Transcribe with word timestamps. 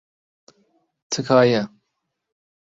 تکایە. 1.11 1.63